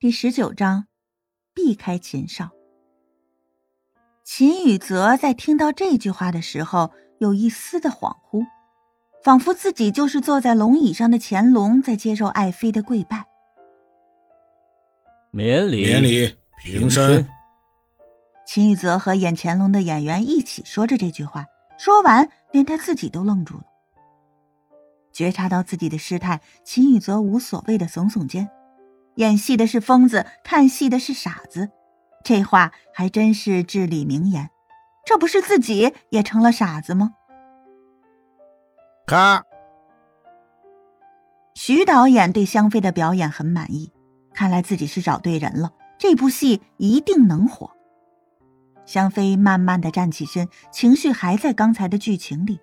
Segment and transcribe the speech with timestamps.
[0.00, 0.86] 第十九章，
[1.52, 2.50] 避开秦少。
[4.24, 8.46] 秦宇泽在听到这句话的时候，有一丝的恍惚，
[9.24, 13.26] 仿佛自己就是坐在龙椅上的乾隆，在接受爱妃的跪拜。
[15.32, 17.28] 免礼，免礼，平身。
[18.46, 21.44] 秦宇泽和演乾隆的演员一起说着这句话，
[21.76, 23.64] 说完，连他自己都愣住了。
[25.12, 28.48] 觉察到自己的失态，秦宇泽无所谓的耸耸肩。
[29.18, 31.70] 演戏的是疯子，看戏的是傻子，
[32.22, 34.48] 这话还真是至理名言。
[35.04, 37.14] 这不是自己也成了傻子吗？
[39.06, 39.44] 咔！
[41.54, 43.92] 徐导演对香妃的表演很满意，
[44.32, 47.72] 看来自己是找对人了，这部戏一定能火。
[48.86, 52.60] 香妃慢慢的站起身，情绪还在刚才的剧情里，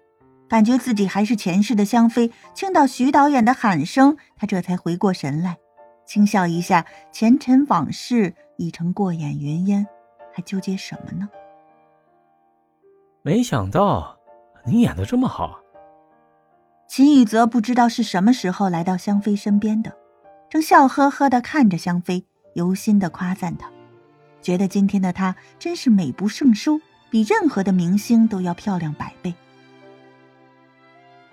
[0.48, 2.32] 感觉自己还是前世的香妃。
[2.54, 5.58] 听到徐导演的喊声，她这才回过神来。
[6.06, 9.86] 轻笑一下，前尘往事已成过眼云烟，
[10.34, 11.28] 还纠结什么呢？
[13.22, 14.16] 没想到
[14.66, 15.60] 你演的这么好。
[16.88, 19.92] 秦宇泽不知道是什么时候来到香妃身边的，
[20.48, 23.68] 正笑呵呵的看着香妃，由心的夸赞她，
[24.42, 26.80] 觉得今天的她真是美不胜收，
[27.10, 29.34] 比任何的明星都要漂亮百倍。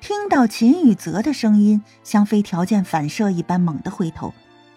[0.01, 4.33] 听到秦宇泽的声音，香妃条件反射一般猛地回头。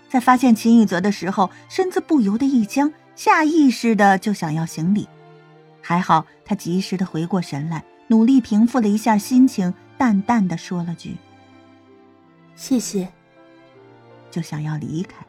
[0.07, 5.07] 在发现秦宇泽的时候，身子不由得一僵，下意识的就想要行礼。
[5.81, 11.17] 还好他及时的回过神来，努力平复了一下心情，淡淡的说了句
[12.55, 13.09] ：“谢谢。”
[14.31, 15.25] 就想要离开。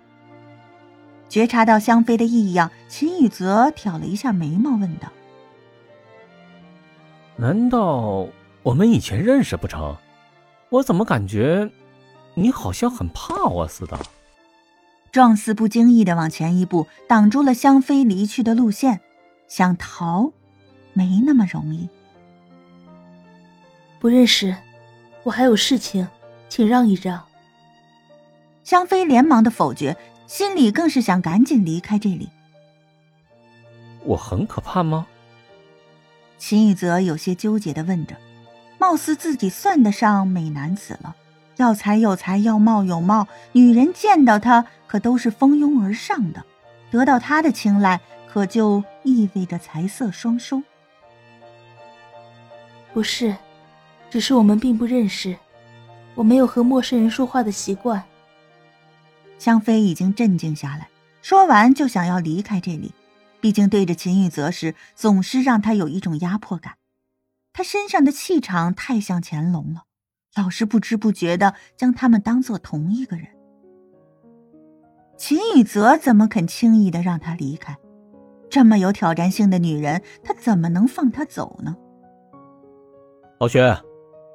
[1.29, 5.13] 觉察到香妃的异样，秦宇泽挑了一下眉毛，问道
[7.37, 8.27] ：“难道
[8.63, 9.97] 我们以前认识不成？
[10.71, 11.71] 我怎么感觉
[12.35, 13.99] 你好像很怕我似的？”
[15.17, 19.00] 状似不经意的往前一步，挡住了香妃离去的路线。
[19.48, 20.31] 想逃，
[20.93, 21.88] 没那么容易。
[23.99, 24.55] 不认识，
[25.22, 26.06] 我还有事情，
[26.50, 27.25] 请让一让。
[28.62, 32.28] 香妃连忙的否决，心里更是想赶紧离开这里。
[34.05, 35.06] 我很可怕吗？
[36.37, 38.15] 秦宇泽有些纠结的问着，
[38.78, 41.16] 貌似自己算得上美男子了。
[41.56, 46.44] 要财有财，要貌有貌，女人见到他可都是蜂拥而上的，
[46.91, 50.62] 得到他的青睐，可就意味着财色双收。
[52.93, 53.37] 不是，
[54.11, 55.37] 只是我们并不认识，
[56.15, 58.05] 我没有和陌生人说话的习惯。
[59.38, 60.88] 香妃已经镇静下来，
[61.23, 62.93] 说完就想要离开这里，
[63.41, 66.75] 毕竟对着秦玉泽时，总是让他有一种压迫感，
[67.55, 69.84] 他身上的气场太像乾隆了。
[70.37, 73.27] 老是不知不觉的将他们当做同一个人。
[75.17, 77.77] 秦宇泽怎么肯轻易的让他离开？
[78.51, 81.77] 这么有挑战性的女人，他怎么能放她走呢？
[83.41, 83.77] 老薛，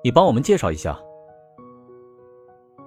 [0.03, 0.99] 你帮我们介绍一下。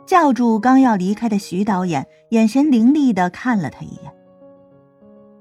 [0.07, 4.13] 叫住刚要离开的徐导演，眼神凌厉的看了他一眼。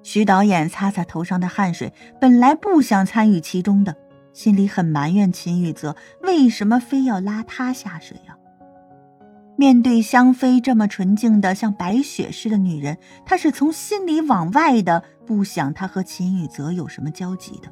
[0.03, 1.91] 徐导演擦擦头上的汗水，
[2.21, 3.95] 本来不想参与其中的。
[4.33, 8.35] 心里很埋怨秦宇泽为什么非要拉他下水啊？
[9.55, 17.71] 面对香妃这么纯净的像白雪似的女人，他是从心里往外的不想她和秦宇泽有什么交集的。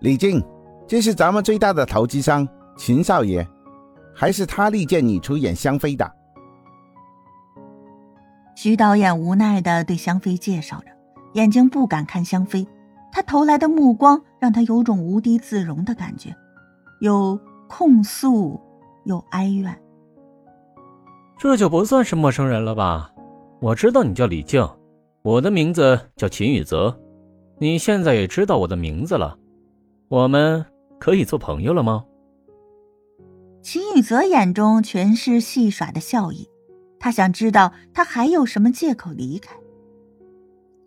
[0.00, 0.44] 李靖，
[0.86, 2.46] 这是咱们最大的投资商
[2.76, 3.46] 秦少爷，
[4.12, 6.12] 还是他力荐你出演香妃的？
[8.56, 10.86] 徐导演无奈的对香妃介绍着，
[11.34, 12.66] 眼睛不敢看香妃。
[13.10, 16.34] 他投来的目光让他有种无地自容的感觉，
[17.00, 17.38] 有
[17.68, 18.60] 控诉，
[19.04, 19.76] 有哀怨。
[21.38, 23.12] 这就不算是陌生人了吧？
[23.60, 24.68] 我知道你叫李静，
[25.22, 26.96] 我的名字叫秦宇泽，
[27.58, 29.36] 你现在也知道我的名字了，
[30.08, 30.64] 我们
[30.98, 32.04] 可以做朋友了吗？
[33.62, 36.48] 秦宇泽眼中全是戏耍的笑意，
[37.00, 39.56] 他想知道他还有什么借口离开。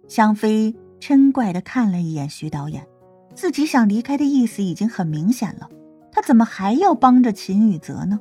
[0.07, 0.75] 香妃。
[1.01, 2.87] 嗔怪的看了一眼徐导演，
[3.33, 5.67] 自己想离开的意思已经很明显了，
[6.11, 8.19] 他怎么还要帮着秦宇泽呢？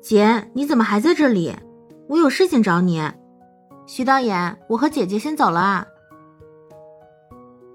[0.00, 1.54] 姐，你怎么还在这里？
[2.08, 3.02] 我有事情找你。
[3.86, 5.86] 徐导演，我和姐姐先走了啊。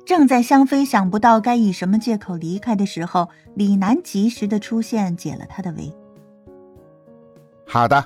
[0.06, 5.94] 正在香妃想不到该以什么借口离开的时候，李楠及时的出现，解了他的围。
[7.68, 8.03] 好的。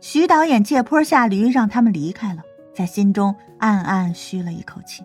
[0.00, 2.42] 徐导演借坡下驴，让他们离开了。
[2.76, 5.02] 在心中暗暗吁了一口气。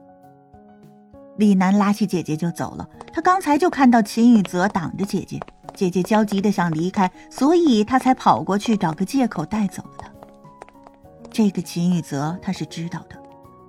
[1.37, 2.87] 李楠拉起姐姐就走了。
[3.13, 5.39] 他刚才就看到秦宇泽挡着姐姐，
[5.73, 10.11] 姐姐焦急的想离开，所以他才跑过去找个借口带走了她。
[11.31, 13.15] 这个秦宇泽他是知道的，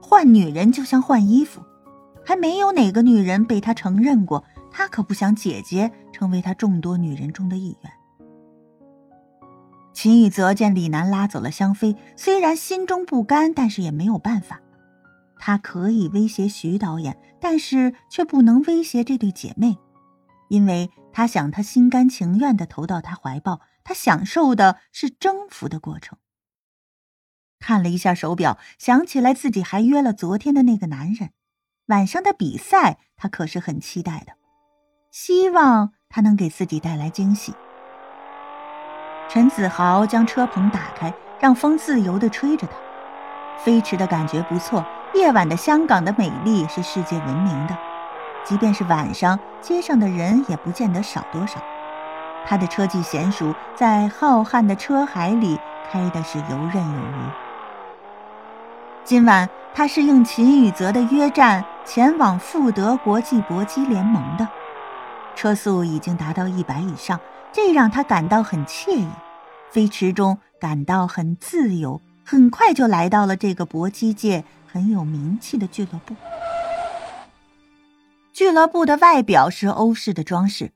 [0.02, 1.62] 换女人就像换衣服，
[2.24, 7.92] 还没有哪个女人被他承认过，他可不想姐姐成为他众多女人中的一员。
[10.02, 14.60] 秦宇泽见李楠拉走了香妃，虽然心中不甘，但是也没有办法。
[15.38, 19.78] 他可以威胁徐导演，但是却不能威胁这对姐妹，
[20.48, 26.18] 因为他想，他心甘情愿地投到他怀抱，他享受的是征服的过程。
[27.60, 31.30] 看了一下手表，想起来自己还约了昨天的那个男人，
[31.86, 34.32] 晚上的比赛他可是很期待的，
[35.12, 37.54] 希望他能给自己带来惊喜。
[39.32, 42.74] 陈子豪将车棚打开，让风自由地吹着他，
[43.64, 44.84] 飞驰的感觉不错。
[45.14, 47.74] 夜晚的香港的美丽是世界闻名的，
[48.44, 51.58] 即便是晚上，街上的人也不见得少多少。
[52.44, 55.58] 他的车技娴熟，在浩瀚的车海里
[55.90, 57.30] 开的是游刃有余。
[59.02, 64.46] 今晚他是应秦宇泽的约战前往富德国际搏击联盟的，
[65.34, 67.18] 车速已经达到一百以上，
[67.52, 69.08] 这让他感到很惬意，
[69.70, 72.00] 飞驰中感到很自由。
[72.24, 74.44] 很快就来到了这个搏击界。
[74.66, 76.16] 很有名气的俱乐部。
[78.32, 80.72] 俱乐部的外表是欧式的装饰，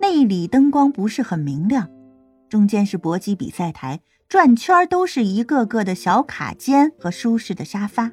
[0.00, 1.88] 内里灯光不是很明亮，
[2.50, 8.12] 中间是搏击比赛台，转圈都是一个个的小卡间和舒适的沙发。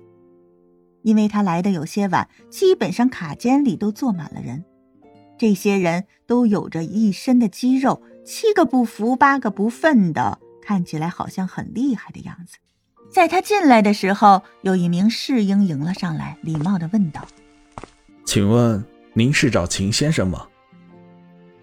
[1.04, 4.64] 因为他来的有些晚，基本上卡间里都坐满了人，
[5.38, 12.58] 这些人都有着一身的肌肉，七个不服八个不忿的，看起来好像很厉害的样子。
[13.12, 17.26] 在他进来的时候，有一名侍应迎了上来，礼貌的问道
[18.26, 18.84] ：“请问
[19.14, 20.48] 您是找秦先生吗？”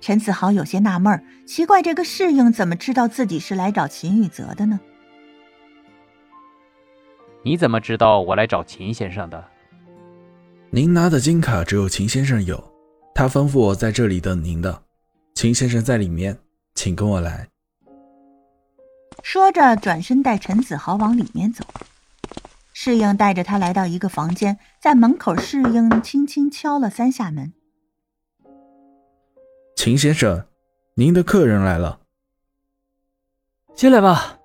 [0.00, 4.80] 陈子豪有些纳闷奇怪这个侍应怎么知道自己是来找秦宇泽的呢？
[7.44, 9.44] 你怎么知道我来找秦先生的？
[10.70, 12.71] 您拿的金卡只有秦先生有，
[13.14, 14.82] 他吩咐我在这里等您的。
[15.34, 16.38] 秦先生在里面，
[16.74, 17.48] 请跟我来。
[19.22, 21.64] 说着，转身带陈子豪往里面走。
[22.72, 27.52] 侍应带着他来到一个房间，在门口，侍应轻轻敲了三下门。
[29.76, 30.46] 秦先生，
[30.94, 32.00] 您的客人来了，
[33.74, 34.38] 进来吧。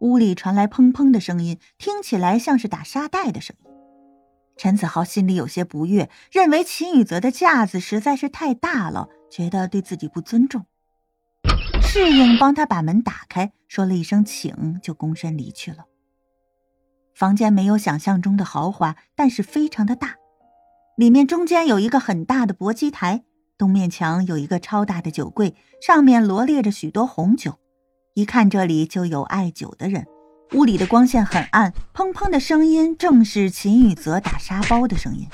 [0.00, 3.63] 屋里传来砰砰的声音，听起来像是打沙袋的声音。
[4.56, 10.64] 陈子豪心里有些不悦，认为秦宇泽的架子实在是太大了，觉得对自己不尊重。
[11.82, 15.84] 侍应帮他把门打开，说了一声“请”，就躬身离去了。
[17.14, 20.16] 房间没有想象中的豪华，但是非常的大。
[20.96, 23.24] 里面中间有一个很大的搏击台，
[23.58, 27.58] 东面墙有一个超大的酒柜，上面罗列着许多红酒。
[28.14, 30.06] 一看这里就有爱酒的人。
[30.54, 35.26] 屋里的光线很暗，砰砰的声音正是秦宇泽打沙包的声音。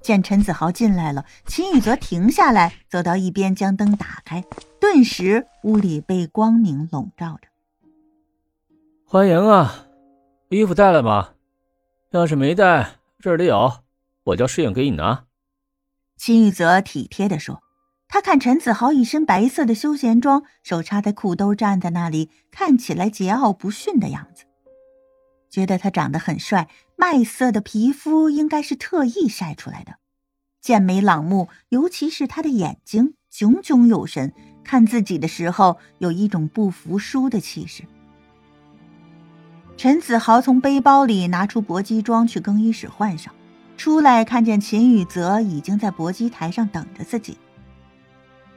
[0.00, 4.42] 见陈子豪进来了，秦宇泽停下来，走到一边，将灯打开。
[4.80, 7.48] 顿时，屋里被光明笼罩着。
[9.06, 9.86] 欢迎啊，
[10.48, 11.30] 衣服带了吗？
[12.10, 13.72] 要是没带，这里有，
[14.24, 15.24] 我叫侍应给你拿。
[16.16, 17.63] 秦宇泽体贴地说。
[18.14, 24.44] 他看陈子豪一身白色的休闲装，手插在裤兜，站在那里，看起来桀骜不驯的样子，
[25.50, 26.68] 觉得他长得很帅。
[26.94, 29.96] 麦色的皮肤应该是特意晒出来的，
[30.60, 37.82] 剑眉朗目，尤其是他的眼睛炯炯有神，看自己的时候有一种不服输的气势。
[39.76, 43.34] 陈子豪从背包里拿出搏击装去更衣室换上，
[43.76, 47.36] 出来看见秦宇泽已经在搏击台上等着自己。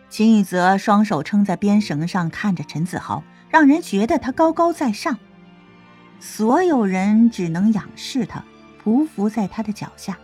[0.10, 5.18] 秦宇泽双手撑在鞭绳上，看着陈子豪，让人觉得他高高在上。
[6.20, 8.44] 所有人只能仰视他，
[8.84, 10.18] 匍匐在他的脚下。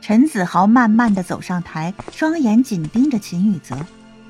[0.00, 3.76] 陈子豪慢慢的走上台，双眼紧盯着秦宇泽，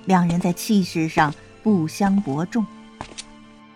[0.06, 1.32] 两人在气势上
[1.62, 2.66] 不相伯仲。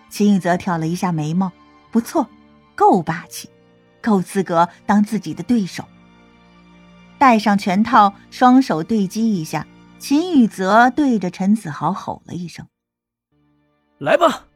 [0.09, 1.51] 秦宇泽挑了一下眉毛，
[1.89, 2.27] 不错，
[2.75, 3.49] 够霸气，
[4.01, 5.85] 够资格当自己的对手。
[7.17, 9.65] 戴上拳套，双手对击一下，
[10.03, 12.67] 秦宇泽对着陈子豪吼了一声
[13.99, 14.47] ：“来吧！”